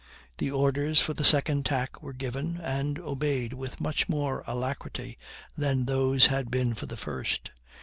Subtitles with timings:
[0.39, 5.19] The orders for the second tack were given, and obeyed with much more alacrity
[5.55, 7.51] than those had been for the first.